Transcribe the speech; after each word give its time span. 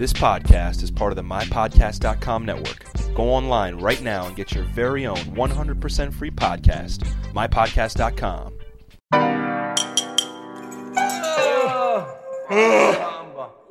This 0.00 0.14
podcast 0.14 0.82
is 0.82 0.90
part 0.90 1.12
of 1.12 1.16
the 1.16 1.22
MyPodcast.com 1.22 2.46
network. 2.46 2.86
Go 3.14 3.24
online 3.24 3.76
right 3.76 4.00
now 4.00 4.24
and 4.24 4.34
get 4.34 4.50
your 4.52 4.64
very 4.64 5.06
own 5.06 5.18
100% 5.18 6.14
free 6.14 6.30
podcast, 6.30 7.06
MyPodcast.com. 7.34 8.54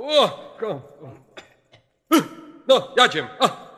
O, 0.01 0.53
ko- 0.59 0.83
No, 2.67 2.93
jadziem. 2.95 3.27
A. 3.41 3.68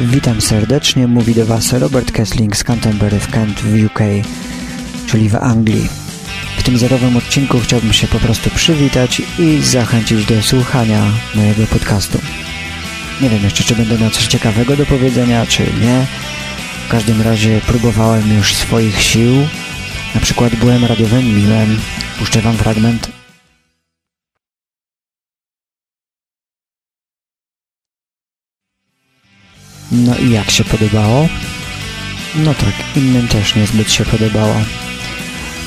Witam 0.00 0.40
serdecznie, 0.40 1.06
mówi 1.06 1.34
do 1.34 1.46
Was 1.46 1.72
Robert 1.72 2.12
Kessling 2.12 2.56
z 2.56 2.64
Canterbury 2.64 3.20
w 3.20 3.30
Kent 3.30 3.60
w 3.60 3.84
UK, 3.84 3.98
czyli 5.06 5.28
w 5.28 5.34
Anglii. 5.34 5.88
W 6.58 6.62
tym 6.62 6.78
zerowym 6.78 7.16
odcinku 7.16 7.60
chciałbym 7.60 7.92
się 7.92 8.06
po 8.06 8.18
prostu 8.18 8.50
przywitać 8.50 9.22
i 9.38 9.62
zachęcić 9.62 10.26
do 10.26 10.42
słuchania 10.42 11.04
mojego 11.34 11.66
podcastu. 11.66 12.18
Nie 13.20 13.30
wiem 13.30 13.44
jeszcze, 13.44 13.64
czy 13.64 13.76
będę 13.76 13.98
miał 13.98 14.10
coś 14.10 14.26
ciekawego 14.26 14.76
do 14.76 14.86
powiedzenia, 14.86 15.46
czy 15.46 15.62
nie. 15.62 16.06
W 16.86 16.90
każdym 16.90 17.22
razie 17.22 17.60
próbowałem 17.66 18.36
już 18.36 18.54
swoich 18.54 19.02
sił. 19.02 19.32
Na 20.14 20.20
przykład 20.20 20.54
byłem 20.54 20.84
radiowym 20.84 21.36
mimem. 21.36 21.78
Puszczę 22.18 22.40
Wam 22.40 22.56
fragment. 22.56 23.23
No 29.92 30.16
i 30.16 30.30
jak 30.30 30.50
się 30.50 30.64
podobało? 30.64 31.28
No 32.34 32.54
tak, 32.54 32.96
innym 32.96 33.28
też 33.28 33.54
niezbyt 33.54 33.92
się 33.92 34.04
podobało. 34.04 34.54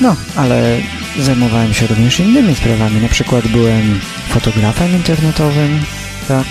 No, 0.00 0.16
ale 0.36 0.80
zajmowałem 1.18 1.74
się 1.74 1.86
również 1.86 2.20
innymi 2.20 2.54
sprawami. 2.54 3.00
Na 3.00 3.08
przykład 3.08 3.48
byłem 3.48 4.00
fotografem 4.28 4.92
internetowym, 4.92 5.80
tak. 6.28 6.46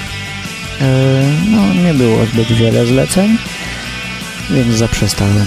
E, 0.82 1.24
no, 1.50 1.74
nie 1.74 1.94
było 1.94 2.26
zbyt 2.26 2.52
wiele 2.52 2.86
zleceń, 2.86 3.38
więc 4.50 4.76
zaprzestałem. 4.76 5.46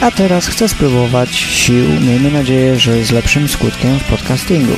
A 0.00 0.10
teraz 0.10 0.46
chcę 0.46 0.68
spróbować 0.68 1.34
sił, 1.34 2.00
miejmy 2.00 2.30
nadzieję, 2.30 2.78
że 2.80 3.04
z 3.04 3.10
lepszym 3.10 3.48
skutkiem 3.48 3.98
w 3.98 4.04
podcastingu. 4.04 4.76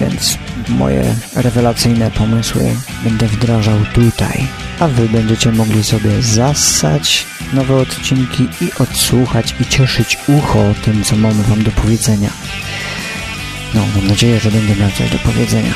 Więc 0.00 0.38
moje 0.68 1.14
rewelacyjne 1.34 2.10
pomysły 2.10 2.76
będę 3.04 3.26
wdrażał 3.26 3.78
tutaj. 3.94 4.46
A 4.80 4.88
wy 4.88 5.08
będziecie 5.08 5.52
mogli 5.52 5.84
sobie 5.84 6.22
zassać 6.22 7.26
nowe 7.52 7.76
odcinki 7.76 8.48
i 8.60 8.72
odsłuchać 8.78 9.54
i 9.60 9.66
cieszyć 9.66 10.18
ucho 10.28 10.64
tym, 10.84 11.04
co 11.04 11.16
mamy 11.16 11.42
wam 11.42 11.62
do 11.62 11.70
powiedzenia. 11.70 12.30
No, 13.74 13.80
mam 13.96 14.08
nadzieję, 14.08 14.40
że 14.40 14.50
będę 14.50 14.76
miał 14.76 14.90
coś 14.90 15.10
do 15.10 15.18
powiedzenia. 15.18 15.74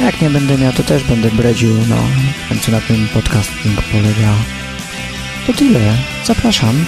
Jak 0.00 0.20
nie 0.20 0.30
będę 0.30 0.58
miał, 0.58 0.72
to 0.72 0.82
też 0.82 1.04
będę 1.04 1.30
bredził, 1.30 1.74
no, 1.88 1.96
w 2.44 2.48
końcu 2.48 2.70
na 2.70 2.80
tym 2.80 3.08
podcasting 3.14 3.82
polega. 3.82 4.34
To 5.46 5.52
tyle. 5.52 5.96
Zapraszam. 6.24 6.84